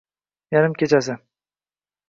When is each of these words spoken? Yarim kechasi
Yarim 0.53 0.73
kechasi 0.79 1.19